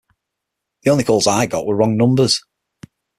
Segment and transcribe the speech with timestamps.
[0.81, 2.41] The only calls I got were wrong numbers.